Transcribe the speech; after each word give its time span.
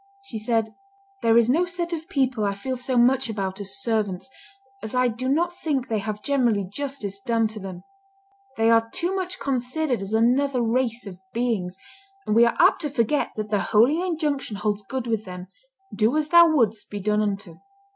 She 0.23 0.39
said, 0.39 0.73
"There 1.21 1.37
is 1.37 1.47
no 1.47 1.65
set 1.65 1.93
of 1.93 2.09
people 2.09 2.43
I 2.43 2.55
feel 2.55 2.75
so 2.75 2.97
much 2.97 3.29
about 3.29 3.61
as 3.61 3.79
servants, 3.79 4.31
as 4.81 4.95
I 4.95 5.07
do 5.09 5.29
not 5.29 5.53
think 5.55 5.89
they 5.89 5.99
have 5.99 6.23
generally 6.23 6.63
justice 6.63 7.19
done 7.19 7.45
to 7.49 7.59
them; 7.59 7.83
they 8.57 8.71
are 8.71 8.89
too 8.89 9.13
much 9.15 9.39
considered 9.39 10.01
as 10.01 10.11
another 10.13 10.59
race 10.63 11.05
of 11.05 11.19
beings, 11.33 11.77
and 12.25 12.35
we 12.35 12.45
are 12.47 12.55
apt 12.59 12.81
to 12.81 12.89
forget 12.89 13.29
that 13.35 13.51
the 13.51 13.59
holy 13.59 14.01
injunction 14.01 14.55
holds 14.55 14.81
good 14.81 15.05
with 15.05 15.25
them, 15.25 15.49
'Do 15.95 16.17
as 16.17 16.29
thou 16.29 16.47
wouldst 16.49 16.89
be 16.89 16.99
done 16.99 17.21
unto.'" 17.21 17.59